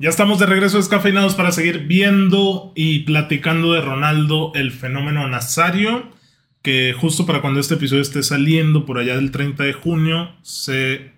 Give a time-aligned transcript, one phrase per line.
[0.00, 6.08] Ya estamos de regreso descafeinados para seguir viendo y platicando de Ronaldo, el fenómeno Nazario,
[6.62, 11.12] que justo para cuando este episodio esté saliendo, por allá del 30 de junio, se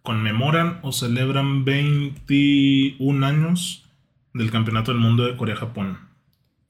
[0.00, 3.84] conmemoran o celebran 21 años
[4.32, 5.98] del Campeonato del Mundo de Corea-Japón.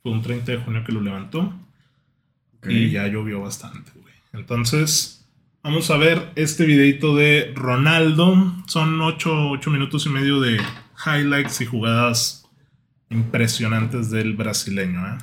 [0.02, 1.54] Fue un 30 de junio que lo levantó
[2.68, 4.14] y ya llovió bastante, güey.
[4.32, 5.30] Entonces,
[5.62, 8.52] vamos a ver este videito de Ronaldo.
[8.66, 10.60] Son 8, minutos y medio de
[11.06, 12.48] highlights y jugadas
[13.10, 15.06] impresionantes del brasileño.
[15.06, 15.18] ¿eh?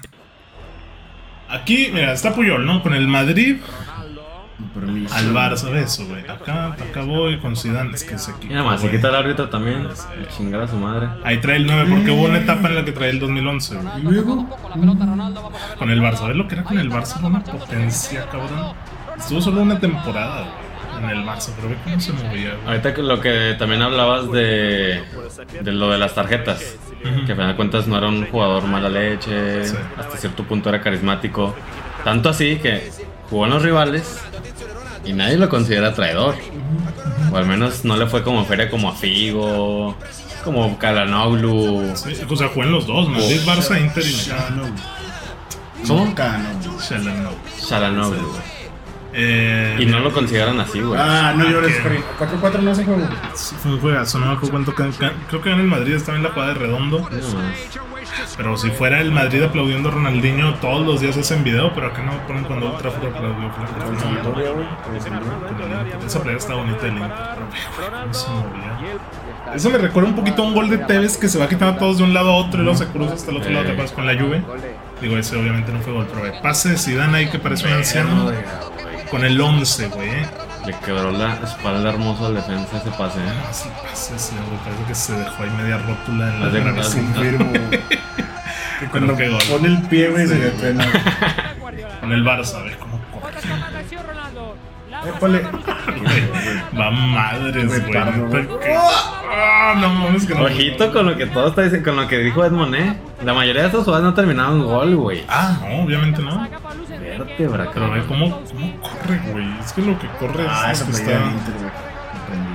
[1.49, 2.83] Aquí, mira, está Puyol, ¿no?
[2.83, 3.57] Con el Madrid
[5.13, 6.21] al Barça, eso, güey.
[6.29, 8.47] Acá, acá voy con Zidane, es que se quita.
[8.47, 9.87] Mira más, se quita el árbitro también.
[10.35, 11.07] Chingar a su madre.
[11.23, 13.87] Ahí trae el 9 porque hubo una etapa en la que trae el 2011, güey.
[13.99, 14.49] ¿Y luego?
[15.77, 17.23] Con el Barça, ¿ves lo que era con el Barça?
[17.23, 18.73] Una potencia, cabrón.
[19.17, 20.68] Estuvo solo una temporada, güey
[21.03, 22.29] en el Barça, pero ve cómo se movía.
[22.55, 22.67] Güey.
[22.67, 25.03] Ahorita que lo que también hablabas de,
[25.61, 26.75] de lo de las tarjetas,
[27.25, 29.75] que a final de cuentas no era un jugador mala leche, Sí.
[29.97, 31.55] hasta cierto punto era carismático.
[32.03, 32.91] Tanto así que
[33.29, 34.19] jugó en los rivales
[35.05, 36.35] y nadie lo considera traidor.
[37.31, 39.95] O al menos no le fue como feria como a Figo,
[40.43, 41.91] como Kalanoglu.
[41.95, 44.73] Sí, o sea, jugó en los dos, Madrid, Barça, Inter y Shalanoglu.
[45.87, 46.05] ¿Cómo?
[46.05, 46.15] No.
[46.15, 47.31] Shalanoglu.
[47.61, 48.33] Shalanoglu.
[49.13, 50.99] Eh, Y no lo consideran así, güey.
[51.01, 51.83] Ah, no llores, ¿qué?
[51.83, 52.01] Karim.
[52.19, 53.09] 4-4 no se juega.
[53.33, 54.73] sí, fue un juegazo, no me acuerdo cuánto.
[55.29, 56.99] Creo que en el Madrid estaba en la jugada de redondo.
[56.99, 57.09] No.
[58.37, 62.01] Pero si fuera el Madrid aplaudiendo a Ronaldinho, todos los días hacen video, pero acá
[62.03, 63.51] no ponen cuando Old Trafford aplaudió.
[66.05, 67.11] Esa playa está bonita del Inter,
[67.75, 68.77] pero se movía.
[69.55, 71.77] Eso me recuerda un poquito a un gol de Tevez que se va quitando a
[71.77, 73.71] todos de un lado a otro y luego se cruza hasta el otro lado, ¿te
[73.71, 73.93] acuerdas?
[73.93, 74.43] Con la Juve.
[75.01, 78.31] Digo, ese obviamente no fue gol, pero pase de Zidane ahí que parece un anciano
[79.09, 80.09] con el 11, güey.
[80.09, 80.25] ¿eh?
[80.65, 83.23] Le quebró la espalda hermosa al defensa ese pase, ¿eh?
[83.49, 86.85] Así pase ese, güey, parece que se dejó ahí media rótula en la nariz.
[86.85, 87.51] haz de- Confirmo.
[88.79, 89.39] Que cuando qué gol.
[89.49, 90.51] pone el pie, güey, se le.
[92.01, 93.35] Con el Barça, ¿ves cómo corre?
[95.09, 95.41] Épale.
[96.79, 98.47] Va madres, güey.
[98.59, 98.75] Que-
[99.31, 100.43] Ah, no mames que no.
[100.43, 102.97] Ojito con lo que todo está diciendo, con lo que dijo Edmond, ¿eh?
[103.23, 105.23] La mayoría de estos jugadores no terminaron gol, güey.
[105.29, 106.47] Ah, no, obviamente no.
[107.47, 108.05] Pero ve cabrón.
[108.07, 109.59] cómo, cómo corre, güey.
[109.59, 111.11] Es que lo que corre Ah, es que está.
[111.11, 111.53] Inter.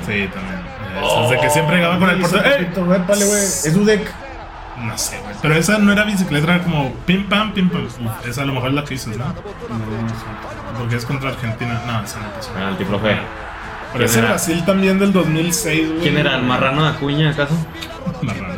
[0.07, 0.75] Sí, también.
[1.23, 2.45] Desde que siempre llegaba con el portero.
[2.45, 2.97] ¡Eh!
[2.97, 3.43] Épale, güey.
[3.43, 4.13] Es Dudek.
[4.79, 5.35] No sé, güey.
[5.41, 7.85] Pero esa no era bicicleta, era como pim pam, pim pam.
[7.87, 9.25] Uf, esa a lo mejor es la que dices, ¿no?
[10.79, 11.81] Porque es contra Argentina.
[11.87, 12.53] No, esa no pasó.
[12.53, 13.17] Penalti, profe.
[13.93, 14.35] Pero ese ¿Quién era?
[14.35, 16.01] Brasil también del 2006, güey.
[16.01, 16.37] ¿Quién era?
[16.37, 17.55] ¿El marrano de Acuña, acaso?
[18.23, 18.54] Marrano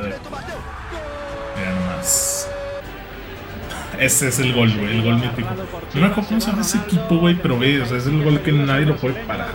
[3.98, 5.48] Ese es el gol, güey, el gol mítico.
[5.94, 8.22] No me acuerdo cómo se llama ese equipo, güey, pero ve, o sea, es el
[8.22, 9.48] gol que nadie lo puede parar.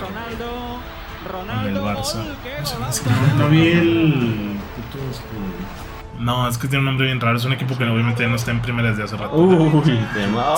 [1.64, 2.14] En el Barça.
[2.16, 3.16] ¿Cómo se llama ese equipo?
[3.38, 4.52] No vi el.
[6.20, 7.38] No, es que tiene un nombre bien raro.
[7.38, 9.36] Es un equipo que obviamente ya no está en primera desde hace rato.
[9.36, 10.54] Uy, tema.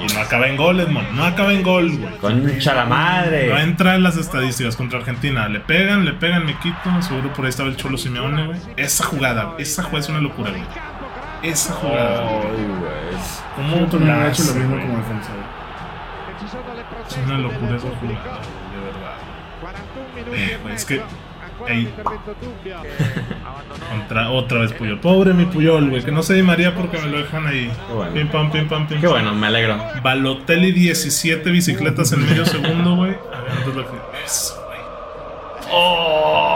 [0.00, 1.10] Y no acaba en gol, Edmond.
[1.12, 2.16] No acaba en gol, güey.
[2.18, 3.62] Concha la No madre.
[3.62, 5.48] entra en las estadísticas contra Argentina.
[5.48, 6.76] Le pegan, le pegan, me quito.
[7.00, 8.58] Seguro por ahí estaba el Cholo Simeone, güey.
[8.76, 10.62] Esa jugada, esa jugada es una locura, güey.
[11.42, 12.22] Esa jugada.
[12.22, 12.58] güey.
[13.56, 13.84] ¿Cómo.
[13.84, 15.58] Otro no ha hecho lo mismo como defensa, güey.
[17.08, 19.16] Es una locura esa jugada, güey, de verdad.
[20.34, 21.02] Eh, güey, es que.
[21.66, 21.92] Ey.
[23.90, 25.00] Contra, otra vez Puyol.
[25.00, 26.04] Pobre mi Puyol, güey.
[26.04, 27.70] Que no se Di María porque me lo dejan ahí.
[27.88, 28.12] Qué bueno.
[28.12, 29.76] Pim pam, pim pam, pim Qué bueno, me alegro.
[30.02, 33.12] Balotelli 17 bicicletas en medio segundo, güey.
[33.32, 33.96] A ver, entonces lo que.
[34.24, 34.78] Eso, güey.
[35.72, 36.47] ¡Oh!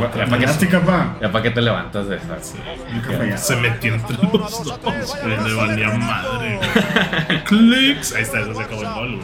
[0.00, 1.16] La Ya que- Plástica, pa.
[1.20, 3.36] ¿Ya para qué te levantas de falla.
[3.38, 5.44] Se metió entre los dos, güey.
[5.48, 7.44] Le valía madre, güey.
[7.44, 8.14] Clicks.
[8.14, 9.20] Ahí está, eso se acabó el gol.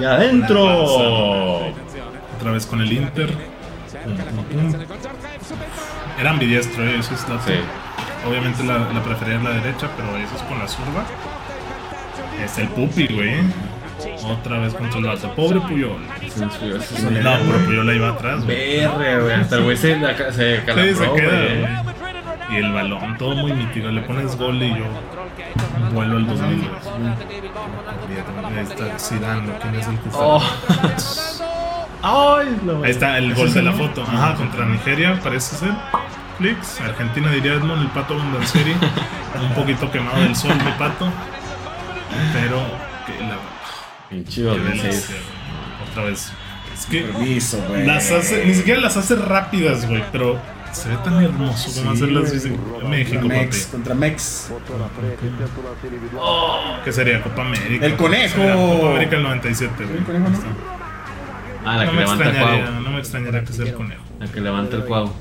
[0.00, 0.64] ¡Y adentro!
[2.36, 3.30] Otra vez con el Inter.
[6.18, 7.42] Era ambidiestro, eh, eso es dato.
[7.46, 7.54] Sí.
[8.28, 11.04] Obviamente la, la prefería la derecha, pero eso es con la zurda.
[12.42, 13.40] Es el Pupi, güey.
[14.24, 15.32] Otra vez contra el vato.
[15.34, 15.98] Pobre Puyol.
[17.22, 18.56] No, pero Puyol ahí va atrás, güey.
[18.80, 19.34] Verre, güey.
[19.34, 21.66] Hasta el güey se, la- se Sí, se queda, güey.
[22.48, 23.88] Y el balón, todo muy mítico.
[23.88, 24.84] Le pones gol y yo
[25.92, 26.58] vuelo al 2000.
[26.58, 26.70] güey.
[28.58, 30.18] Ahí está Zidane, ¿quién es el que está?
[30.20, 30.42] Oh.
[32.02, 32.84] Ay, no.
[32.84, 34.02] Ahí está el gol de la foto.
[34.02, 35.70] Ajá, contra Nigeria, parece ser.
[36.38, 36.80] Flix.
[36.82, 38.72] Argentina diría Edmond, el pato Bondanseri.
[39.42, 41.08] Un poquito quemado del sol, mi pato.
[42.32, 42.60] Pero
[43.06, 43.36] que la
[44.10, 44.82] Pinche qué 2006.
[44.82, 45.90] delicia, güey.
[45.90, 46.32] Otra vez.
[46.74, 47.86] Es que Permiso, güey.
[47.86, 50.38] las hace, ni siquiera las hace rápidas, güey, pero
[50.72, 52.30] se ve tan hermoso como Sí, hacerlas.
[52.32, 53.72] Contra México, Mex, papi.
[53.72, 54.50] contra Mex.
[56.84, 57.22] ¿Qué sería?
[57.22, 57.86] Copa América.
[57.86, 58.42] El conejo.
[58.42, 59.96] Copa América el 97, güey.
[59.98, 60.38] El conejo, ¿no?
[61.64, 62.80] Ah, la No que me levanta extrañaría, Cuau.
[62.82, 64.02] no me extrañaría que sea el conejo.
[64.20, 65.12] A que levante el cuau.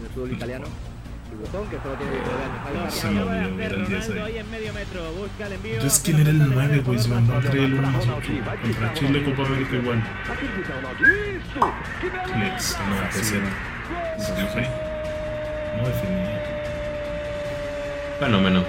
[1.45, 3.07] Botón que solo tiene que Se
[3.56, 4.38] ver el 10 ahí.
[4.38, 5.74] en medio metro, busca el envío.
[5.75, 7.00] Entonces, ¿quién era el 9, güey?
[7.00, 8.31] Se mandó a traer el 1 más 8.
[8.62, 10.03] Contra Chile, Copa América igual.
[12.33, 13.42] Flex, no, PC.
[15.77, 16.42] No definía.
[18.19, 18.63] Fenómeno.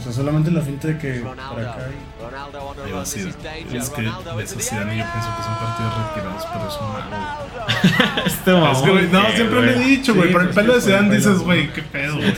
[0.00, 1.88] O sea, solamente la finta de que para acá.
[1.90, 3.34] y- Ahí va Zidane.
[3.76, 4.02] Es que
[4.36, 8.26] ves a Zidane y yo pienso que son partidos retirados, pero es un.
[8.26, 10.28] Este Es que, güey, no, ¿qué, siempre lo he dicho, güey.
[10.28, 11.70] Sí, Por el pues, pelo de Zidane dices, güey.
[11.72, 12.16] qué pedo.
[12.16, 12.32] güey.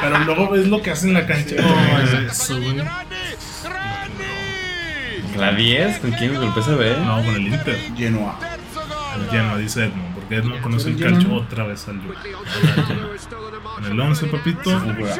[0.00, 1.56] Pero luego ves lo que hace en la cancha.
[1.60, 2.82] No, es eso, güey.
[5.36, 6.96] La 10, ¿con quién golpeó ese B?
[7.04, 7.78] No, con el Inter.
[7.96, 8.38] Genoa.
[9.16, 11.12] El Genoa, dice Edmond, porque Edmond conoce el Genoa?
[11.12, 12.00] calcio otra vez al
[13.74, 14.80] Con el 11, papito.
[14.80, 15.12] Güey.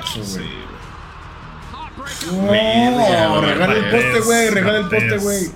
[2.26, 4.50] No, güey, regala el poste, güey.
[4.50, 5.50] Regala el poste, güey.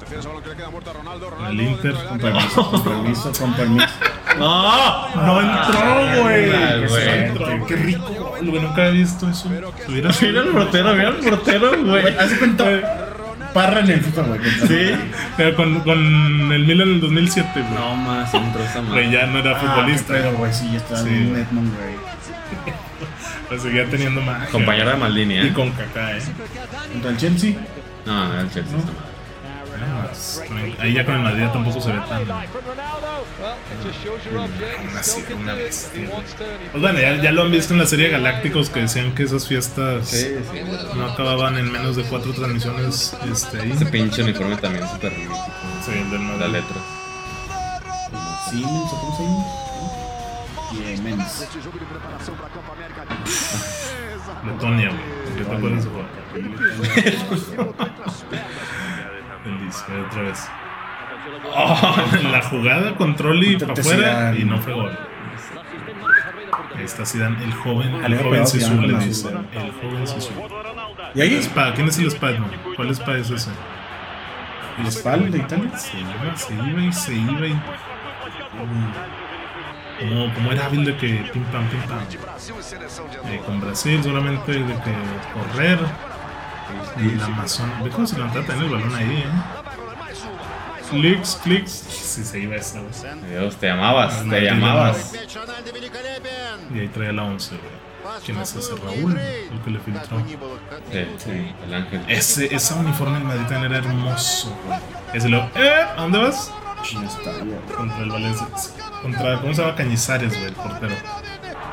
[1.51, 1.95] El Inter.
[2.09, 3.87] Con permiso, con permiso, con permiso.
[4.39, 5.09] ¡No!
[5.17, 6.51] No entró, güey.
[6.53, 7.67] Ah, güey.
[7.67, 8.37] Qué rico.
[8.43, 9.49] Güey, nunca había visto eso.
[9.49, 12.17] Mira el portero, mira el portero, güey.
[12.19, 13.03] Haz de cuenta.
[13.55, 14.41] Parra en el FIFA, güey.
[14.69, 14.95] Sí.
[15.39, 17.65] Pero con, con el Milan en el 2007, güey.
[17.75, 19.11] No más, entró esa Güey, madre.
[19.11, 20.13] ya no era Ah, futbolista.
[20.13, 20.53] pedo, güey.
[20.53, 21.15] Sí, ya estaba güey.
[21.15, 22.16] Edmond, güey.
[23.61, 24.49] Seguía teniendo magia.
[24.51, 25.53] Compañero de Maldini, Y ¿eh?
[25.53, 26.23] con Kaká, eh.
[26.93, 27.55] Contra el Chelsea.
[28.05, 28.77] No, era el Chelsea.
[28.77, 28.91] madre.
[29.79, 30.43] Ah, pues,
[30.81, 32.23] Ahí ya con el Madrid tampoco se ve tan.
[34.99, 36.09] Así, una bestia.
[36.73, 39.47] Pues bueno, ya, ya lo han visto en la serie Galácticos que decían que esas
[39.47, 40.61] fiestas Sí, sí.
[40.97, 43.73] no acababan en menos de cuatro transmisiones este, ahí.
[43.73, 45.37] Ese pinche uniforme también súper ridículo.
[45.85, 46.53] Sí, el del Las Madrid.
[46.53, 46.79] letras.
[48.51, 49.66] Siemens, ¿o ¿cómo se llama?
[51.29, 52.31] Siemens.
[54.45, 55.01] Letonia, güey.
[55.37, 56.07] ¿Qué te acuerdas de jugar?
[59.45, 60.49] Bendice, otra vez.
[61.55, 61.97] Oh,
[62.31, 64.99] la jugada con Trolli para afuera y no fue gol.
[66.77, 69.29] Ahí está Zidane, el joven, el Había joven Sisu le dice.
[69.29, 70.33] El joven Sisu.
[71.15, 71.35] ¿Y ahí?
[71.37, 72.51] Spa, ¿quién es el Spiderman?
[72.77, 73.51] ¿Cuál Spa es ese?
[74.79, 75.75] ¿El Spal de Italia?
[75.79, 77.57] Se iba, se iba y se iba y.
[79.99, 82.01] Como, como era hábil de que pim pam, pim pam.
[83.31, 84.95] Eh, con Brasil solamente de que
[85.33, 85.79] correr.
[86.99, 87.71] Y la Amazon.
[87.83, 89.67] Ve cómo se levantaba también el balón ahí, eh.
[90.91, 91.71] Clicks, clicks.
[91.71, 92.81] Sí, se iba esa.
[93.29, 95.15] Dios, te llamabas, te Martín llamabas.
[96.75, 97.87] Y ahí traía la 11, güey.
[98.25, 99.19] ¿Quién es ese Raúl?
[99.19, 100.19] El que le filtró.
[100.27, 102.05] Sí, sí, el ángel.
[102.09, 104.79] Ese, ese uniforme en Madrid era hermoso, güey.
[105.13, 105.39] Ese lo.
[105.55, 105.87] ¿Eh?
[105.97, 106.53] ¿A dónde vas?
[107.77, 108.49] Contra el Valencia.
[109.03, 109.75] Contra, ¿cómo se llama?
[109.75, 110.95] Cañizares, güey, el portero.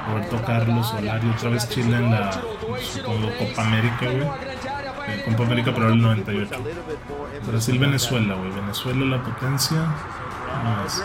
[0.07, 4.27] Roberto Carlos Solari, otra vez Chile en la, supongo, Copa América, güey.
[5.07, 6.51] Eh, Copa América, pero el 98.
[7.47, 8.51] Brasil-Venezuela, güey.
[8.51, 9.77] Venezuela, la potencia.
[10.63, 11.03] No es.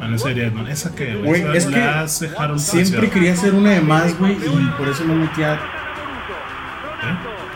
[0.00, 0.68] Ah, no sería Edmond.
[0.68, 1.42] ¿Esa güey?
[1.42, 4.88] Esa es la que hace Harold Siempre quería hacer una de más, güey, y por
[4.88, 5.60] eso no metía.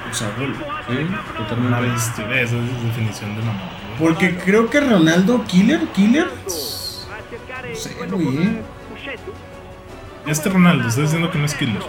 [0.08, 0.10] ¿Eh?
[0.10, 0.55] O sea, gol.
[0.88, 1.90] Sí, Una totalmente.
[1.90, 2.25] bestia.
[2.40, 3.60] Esa es definición de mamá,
[3.99, 3.99] güey.
[4.12, 6.26] Porque creo que Ronaldo, Killer, Killer.
[6.44, 6.50] No
[7.75, 8.38] sé, güey.
[8.38, 8.62] eh.
[10.26, 11.82] Este Ronaldo, está diciendo que no es killer.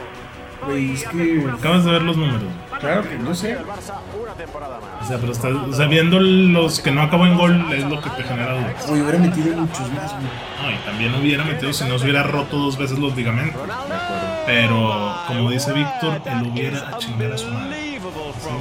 [0.66, 1.45] Güey, es que.
[1.57, 2.44] Acabas de ver los números.
[2.80, 3.57] Claro que no sé.
[3.57, 8.00] O sea, pero estás, o sea, viendo los que no acabó en gol es lo
[8.01, 8.88] que te genera dudas.
[8.88, 10.24] Güey, hubiera metido muchos más, güey.
[10.63, 13.66] No, y también hubiera metido si no se hubiera roto dos veces los ligamentos.
[13.68, 14.44] De acuerdo.
[14.45, 17.89] Pero, como dice Víctor, él hubiera a chingar a su madre.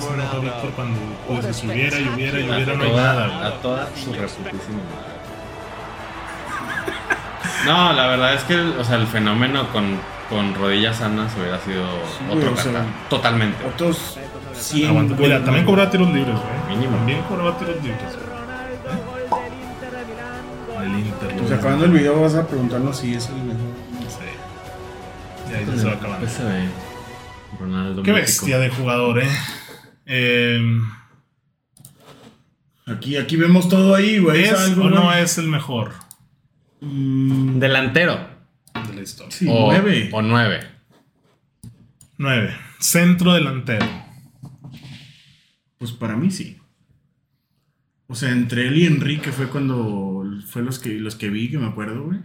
[0.00, 3.46] Se enoja Víctor cuando pues, si hubiera y hubiera y hubiera, no hay nada.
[3.46, 5.18] a toda su reputísima madre.
[7.66, 9.98] No, la verdad es que, o sea, el fenómeno con,
[10.30, 11.84] con rodillas sanas hubiera sido
[12.28, 12.84] güey, otro o sea.
[13.10, 13.64] Totalmente.
[13.66, 14.18] Otros
[14.54, 14.88] 100.
[14.90, 15.14] Aguanta.
[15.18, 16.76] Mira, también cobraba tiros libres, güey.
[16.76, 16.96] Mínimo.
[16.96, 18.28] También cobraba tiros libres, güey.
[20.86, 21.36] El Inter.
[21.36, 23.60] Pues acabando el video vas a preguntarnos si es el mejor.
[24.08, 25.50] Sí.
[25.50, 26.26] Y ahí ya se va acabando.
[27.58, 28.26] Ronaldo Qué mítico.
[28.26, 29.28] bestia de jugador, eh.
[30.08, 30.80] Eh
[32.86, 34.44] Aquí, aquí vemos todo ahí, güey.
[34.44, 35.22] ¿Es algo, o no güey?
[35.22, 35.92] es el mejor
[36.80, 38.18] Mm, Delantero.
[38.88, 39.30] de la historia?
[39.36, 40.08] sí, o, nueve.
[40.12, 40.60] O nueve.
[42.18, 42.56] 9.
[42.80, 43.86] Centro delantero.
[45.78, 46.56] Pues para mí sí.
[48.06, 51.58] O sea, entre él y Enrique fue cuando fue los que los que vi, que
[51.58, 52.20] me acuerdo, güey.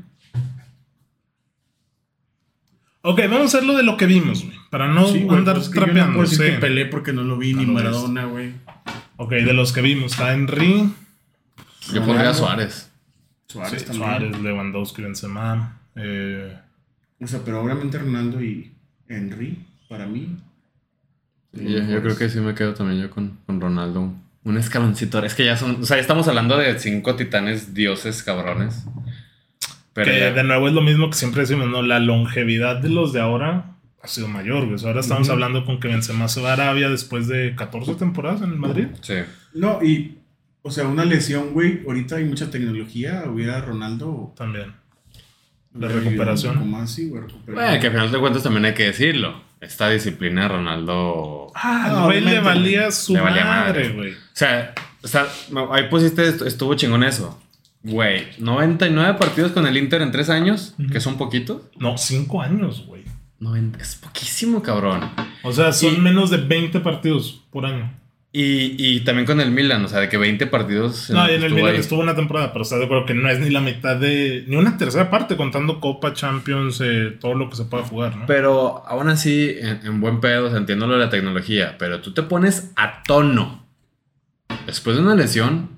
[3.05, 4.57] Ok, vamos a hacerlo de lo que vimos, güey.
[4.69, 6.13] Para no Sí, güey, andar pues es que yo no trapeando.
[6.17, 6.51] puedo decir sí.
[6.53, 8.53] que Pelé porque no lo vi, No ni lo Maradona, güey.
[9.17, 10.13] Ok, de los que vimos.
[10.13, 10.89] Está Henry,
[11.93, 12.89] Yo pondría a Suárez.
[13.47, 14.09] Suárez sí, también.
[14.09, 15.79] Suárez, Lewandowski, Benzema.
[15.95, 16.57] Eh,
[17.19, 18.71] O sea, pero obviamente Ronaldo y
[19.09, 20.37] Henry, para mí.
[21.51, 24.13] Yo, yo creo que sí me quedo también yo con, con Ronaldo.
[24.45, 25.23] un escaloncito.
[25.23, 28.85] Es que ya son, o sea, ya estamos hablando de cinco titanes dioses cabrones.
[29.93, 31.81] Pero que ya- de nuevo es lo mismo que siempre decimos, ¿no?
[31.81, 34.73] La longevidad de los de ahora ha sido mayor, güey.
[34.73, 37.95] O sea, ahora estamos hablando con que Benzema se va a Arabia después de 14
[37.95, 38.87] temporadas en el Madrid.
[39.01, 39.15] sí.
[39.53, 40.17] No, y,
[40.63, 41.81] o sea, una lesión, güey.
[41.85, 43.23] Ahorita hay mucha tecnología.
[43.27, 44.33] Hubiera Ronaldo.
[44.35, 44.73] También.
[45.71, 46.53] De hubiera recuperación.
[46.53, 47.23] vivido un poco más, sí, güey.
[47.45, 49.41] Bueno, que al final de cuentas también hay que decirlo.
[49.61, 51.51] Esta disciplina de Ronaldo.
[51.55, 54.11] Ah, No, güey le obviamente, valía su Le valía madre, güey.
[54.13, 54.73] O sea,
[55.03, 57.41] o sea, no, ahí pusiste, estu- estuvo chingón eso.
[57.83, 60.89] Güey, 99 partidos con el Inter en 3 años, Ujú.
[60.89, 61.63] que son poquitos.
[61.77, 63.03] No, 5 años, güey.
[63.39, 65.01] 90, es poquísimo, cabrón.
[65.43, 67.91] O sea, son Y- menos de 20 partidos por año.
[68.35, 71.09] Y, y también con el Milan, o sea, de que 20 partidos.
[71.11, 71.79] No, y en el Milan ahí.
[71.79, 74.45] estuvo una temporada, pero está de acuerdo que no es ni la mitad de.
[74.47, 78.25] ni una tercera parte, contando Copa, Champions, eh, todo lo que se pueda jugar, ¿no?
[78.25, 81.99] Pero aún así, en, en buen pedo, o sea, entiendo lo de la tecnología, pero
[82.01, 83.67] tú te pones a tono
[84.65, 85.69] después de una lesión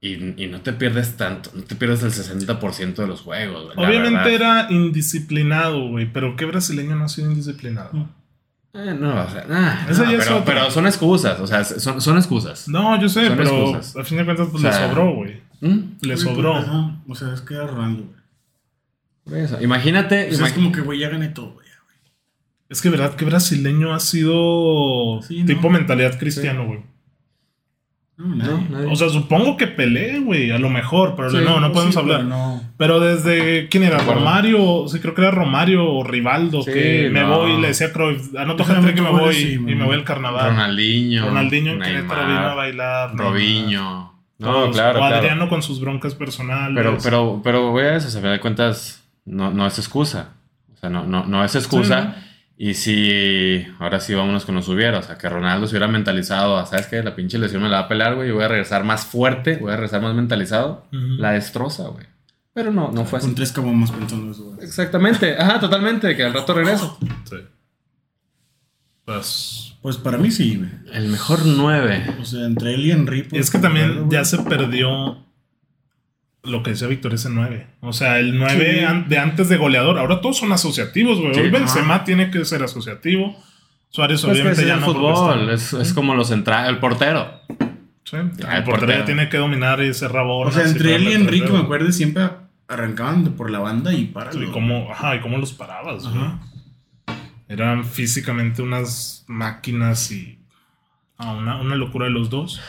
[0.00, 3.74] y, y no te pierdes tanto, no te pierdes el 60% de los juegos.
[3.74, 8.08] güey, Obviamente era indisciplinado, güey, pero ¿qué brasileño no ha sido indisciplinado?
[8.74, 12.00] Eh, no, o sea, nah, no, ya es pero, pero son excusas, o sea, son,
[12.00, 12.68] son excusas.
[12.68, 13.96] No, yo sé, Son pero excusas.
[13.96, 15.40] a fin de cuentas pues, O sea, le sobró, güey.
[15.60, 15.78] ¿Mm?
[16.02, 16.52] Le sobró.
[16.52, 18.18] pues, ajá, O sea, es que era Ronaldo, güey.
[19.24, 19.60] Por eso.
[19.62, 21.66] Imagínate, O sea, es imag- como que, güey, ya gané todo, güey.
[22.70, 25.78] Es que verdad que brasileño ha sido Sí, tipo no.
[25.78, 26.80] mentalidad cristiano, güey.
[28.18, 28.34] No,
[28.68, 28.86] nadie.
[28.90, 31.94] O sea, supongo que peleé, güey, a lo mejor, pero Sí, no, no Pues podemos
[31.94, 32.16] sí, hablar.
[32.18, 32.62] pero No.
[32.76, 33.98] Pero desde, ¿quién era?
[33.98, 37.38] Romario, sí, creo que era Romario o Rivaldo, Sí, que me no.
[37.38, 40.02] voy, le decía a Cruyff, anoto Déjame gente que me voy y me voy al
[40.04, 40.50] carnaval.
[40.50, 43.16] Ronaldinho, Ronaldinho en Neymar, Querétaro vino a bailar.
[43.16, 44.14] Robinho.
[44.38, 45.04] No, claro, o claro.
[45.04, 46.74] Adriano con sus broncas personales.
[46.76, 50.34] Pero, pero, pero, güey, eso, a final de cuentas, no, no es excusa.
[50.74, 52.16] O sea, no, no, no es excusa.
[52.60, 54.98] Y si, ahora sí vámonos con los hubiera.
[54.98, 57.00] O sea, que Ronaldo se hubiera mentalizado, ¿sabes qué?
[57.04, 58.28] La pinche lesión me la va a pelar, güey.
[58.28, 60.84] Yo voy a regresar más fuerte, voy a regresar más mentalizado.
[60.90, 62.06] La destroza, güey.
[62.52, 63.36] Pero no, no fue Con así.
[63.36, 64.66] tres cabomas pensando eso, güey.
[64.66, 65.36] Exactamente.
[65.38, 66.16] Ajá, totalmente.
[66.16, 66.98] Que al rato regreso.
[67.30, 67.36] Sí.
[69.04, 69.74] Pues.
[69.80, 70.70] Pues para mí sí, güey.
[70.92, 72.16] El mejor 9.
[72.20, 73.22] O sea, entre él y Henry.
[73.22, 75.24] pues, Es que también ya se perdió
[76.48, 77.66] lo que decía Víctor, ese 9.
[77.80, 78.84] O sea, el 9 Sí.
[78.84, 79.98] an- de antes de goleador.
[79.98, 81.34] Ahora todos son asociativos, güey.
[81.34, 82.04] Sí, Hoy Benzema ajá.
[82.04, 83.36] tiene que ser asociativo.
[83.90, 84.86] Suárez Pues obviamente es ya el no.
[84.86, 85.50] fútbol.
[85.50, 86.70] Es, es como los centrales.
[86.70, 87.40] El portero.
[88.04, 91.08] Sí, el el portero tiene que dominar y cerrar O bordas sea, y entre él
[91.08, 92.28] y Enrique, me acuerdo, siempre
[92.66, 94.32] arrancaban por la banda y para.
[94.32, 96.30] Sí, cómo, ajá, y cómo los parabas, güey.
[97.48, 100.38] Eran físicamente unas máquinas y.
[101.18, 102.60] ah, una, una locura de los dos.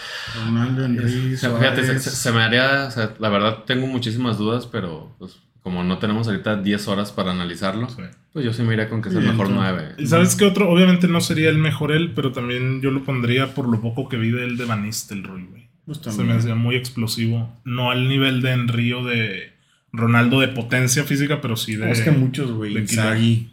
[0.45, 1.47] Ronaldo, Henry, Fíjate, se,
[1.85, 2.03] Suárez.
[2.03, 5.97] se- se me haría, o sea, la verdad tengo muchísimas dudas, pero pues, como no
[5.99, 8.01] tenemos ahorita 10 horas para analizarlo, Sí.
[8.33, 9.95] pues yo sí me iría con que es el mejor entonces- 9.
[9.97, 10.69] ¿Y sabes qué otro?
[10.69, 14.17] Obviamente no sería el mejor él, pero también yo lo pondría por lo poco que
[14.17, 15.69] vi de él de Van Nistelrooy, güey.
[15.85, 17.51] Pues Se me hacía muy explosivo.
[17.65, 19.53] No al nivel de Henry o de
[19.91, 21.89] Ronaldo de potencia física, pero sí de.
[21.89, 22.75] Es que muchos, güey.
[22.75, 23.49] de Inzaghi,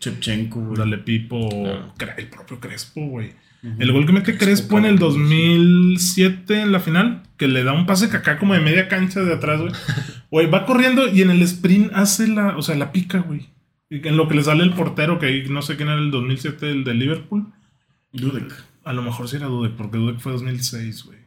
[0.00, 0.78] Chepchenko, güey.
[0.78, 1.46] Dale Pipo,
[1.98, 2.14] Claro.
[2.16, 3.32] El propio Crespo, güey.
[3.78, 7.86] El gol que mete Crespo en el 2007 en la final, que le da un
[7.86, 9.72] pase cacá como de media cancha de atrás, güey.
[10.30, 13.48] Güey, va corriendo y en el sprint hace la, o sea, la pica, güey.
[13.88, 16.70] En lo que le sale el portero, que ahí no sé quién era el 2007,
[16.70, 17.46] el de Liverpool.
[18.12, 18.52] Dudek.
[18.84, 21.18] A lo mejor sí era Dudek, porque Dudek fue 2006, güey.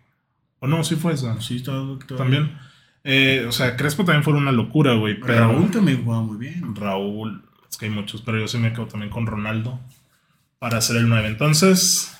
[0.60, 1.39] O no, sí fue esa.
[1.41, 2.39] Sí, Dudek todavía.
[2.39, 2.58] También.
[3.03, 5.20] Eh, o sea, Crespo también fue una locura, güey.
[5.20, 6.75] Pero Raúl también jugaba muy bien.
[6.75, 9.79] Raúl, es que hay muchos, pero yo sí me quedo también con Ronaldo
[10.60, 11.27] para hacer el 9.
[11.29, 12.16] Entonces,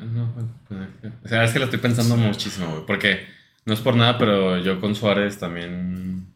[0.00, 3.26] No, bueno, pues, o sea, es que lo estoy pensando muchísimo, güey, porque
[3.64, 6.26] no es por nada, pero yo con Suárez también...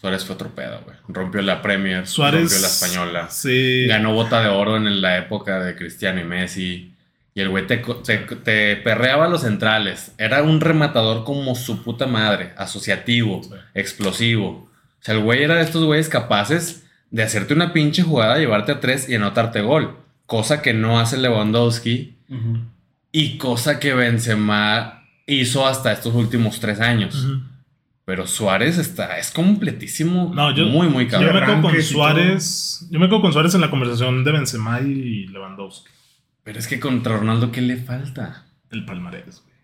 [0.00, 0.96] Suárez fue otro pedo, güey.
[1.08, 2.42] Rompió la Premier, Suárez.
[2.42, 3.30] rompió la Española.
[3.30, 3.86] Sí.
[3.88, 6.94] Ganó bota de oro en la época de Cristiano y Messi.
[7.34, 10.12] Y el güey te, te, te perreaba a los centrales.
[10.18, 12.52] Era un rematador como su puta madre.
[12.56, 13.50] Asociativo, Sí.
[13.74, 14.48] explosivo.
[14.50, 14.70] O
[15.00, 18.80] sea, el güey era de estos güeyes capaces de hacerte una pinche jugada, llevarte a
[18.80, 19.96] tres y anotarte gol.
[20.28, 22.16] Cosa que no hace Lewandowski
[23.12, 27.26] y cosa que Benzema hizo hasta estos últimos tres años.
[28.04, 30.30] Pero Suárez está, es completísimo.
[30.34, 31.34] No, yo- muy, muy Yo cabrón.
[31.34, 32.86] me quedo con Suárez.
[32.90, 35.90] Yo me quedo con Suárez en la conversación de Benzema y Lewandowski.
[36.44, 38.46] Pero es que contra Ronaldo, ¿qué le falta?
[38.70, 39.56] El palmarés, güey.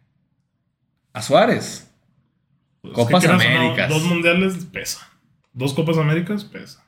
[1.13, 1.91] A Suárez.
[2.81, 3.89] Pues, Copas que no, Américas.
[3.91, 5.07] dos mundiales pesa.
[5.53, 6.84] Dos Copas Américas pesa.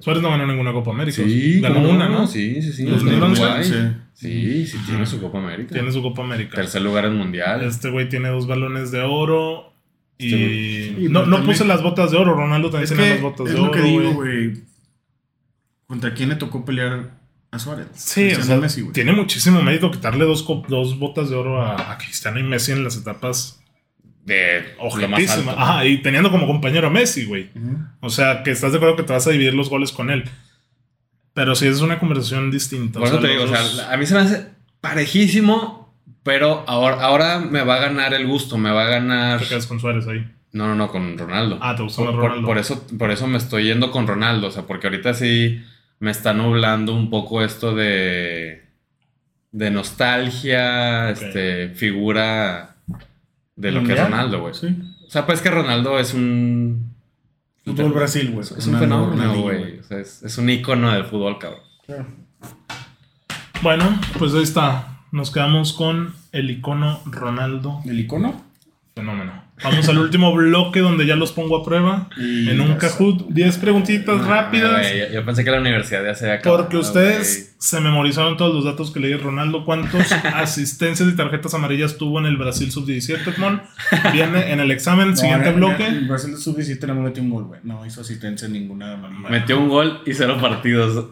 [0.00, 1.22] Suárez no ganó ninguna Copa América.
[1.60, 2.26] ganó ¿cómo una, ¿no?
[2.26, 2.84] Sí, sí, sí.
[2.84, 3.42] Dos En mil once.
[3.42, 3.64] Uruguay.
[3.64, 3.74] Sí.
[4.14, 5.72] Sí, sí, tiene su Copa América.
[5.74, 6.56] Tiene su Copa América.
[6.56, 7.62] Tercer lugar en Mundial.
[7.62, 9.72] Este güey tiene dos balones de oro.
[10.18, 12.34] Y Este sí, no, no puse las botas de oro.
[12.34, 13.72] Ronaldo también Es tiene las botas es de lo oro.
[13.72, 14.46] que digo, güey.
[14.48, 14.62] güey.
[15.86, 17.10] ¿Contra quién le tocó pelear
[17.52, 17.86] a Suárez.
[17.94, 18.92] Sí, o Cristiano sea, Messi, güey.
[18.92, 22.84] tiene muchísimo mérito quitarle dos, dos botas de oro a, a Cristiano y Messi en
[22.84, 23.60] las etapas
[24.28, 25.48] De lo más objetísimas.
[25.48, 25.60] alto.
[25.60, 27.50] Ajá, y teniendo como compañero a Messi, güey.
[28.00, 30.24] O sea, que estás de acuerdo que te vas a dividir los goles con él.
[31.34, 32.98] Pero sí es una conversación distinta.
[32.98, 34.46] Por o eso sea, te digo, o sea, a mí se me hace
[34.80, 39.40] parejísimo, pero ahora, ahora me va a ganar el gusto, me va a ganar...
[39.40, 40.26] te quedas con Suárez ahí.
[40.52, 41.58] No, no, no, con Ronaldo.
[41.60, 42.46] Ah, te gustó por, más por- Ronaldo.
[42.46, 45.62] por eso, por eso me estoy yendo con Ronaldo, o sea, porque ahorita sí
[46.00, 48.66] me está nublando un poco esto de...
[49.52, 52.76] De nostalgia, este, figura
[53.58, 54.00] de lo que es.
[54.00, 54.54] Ronaldo, güey.
[54.54, 54.68] Sí.
[55.06, 56.94] O sea, pues que Ronaldo es un...
[57.64, 58.40] Fútbol Brasil, güey.
[58.40, 59.80] Es un fenómeno, güey.
[59.80, 61.60] O sea, es, es un ícono del fútbol, cabrón.
[61.84, 62.06] Claro.
[63.62, 65.00] Bueno, pues ahí está.
[65.10, 68.47] Nos quedamos con el icono Ronaldo ¿El icono?
[68.98, 69.48] Fenómeno.
[69.64, 72.08] Vamos al último bloque donde ya los pongo a prueba.
[72.16, 74.86] Y en un Kahoot, 10 preguntitas Ah, rápidas.
[74.92, 76.62] yo, yo pensé que la universidad ya se había acabado.
[76.62, 79.64] Porque ustedes se memorizaron todos los datos que leí Ronaldo.
[79.64, 83.62] ¿Cuántos asistencias y tarjetas amarillas tuvo en el Brasil sub-17, Edmond?
[84.12, 85.86] Viene en el examen, No, siguiente en- bloque.
[85.86, 87.60] En Brasil de sub-17 no me metió un gol, güey.
[87.64, 89.12] No hizo asistencia en ninguna güey.
[89.40, 91.06] Metió un gol y cero partidos.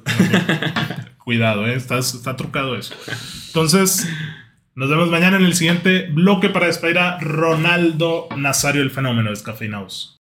[1.19, 2.95] Cuidado, eh, está, está trucado eso.
[3.49, 4.09] Entonces,
[4.76, 9.30] nos vemos mañana en el siguiente bloque para despedir a Ronaldo Nazario, el fenómeno de
[9.30, 10.12] Descafeinados.